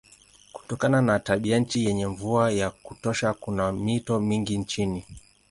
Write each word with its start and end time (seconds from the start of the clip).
Kutokana 0.53 1.01
na 1.01 1.19
tabianchi 1.19 1.85
yenye 1.85 2.07
mvua 2.07 2.51
ya 2.51 2.69
kutosha 2.69 3.33
kuna 3.33 3.71
mito 3.71 4.19
mingi 4.19 4.57
nchini. 4.57 5.05